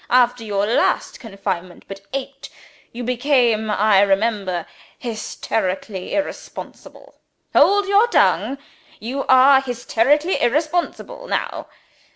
[0.09, 2.49] After your last confinement but eight
[2.91, 4.65] you became, I remember,
[4.97, 7.17] hysterically irresponsible.
[7.53, 8.57] Hold your tongue.
[8.99, 11.67] You are hysterically irresponsible now.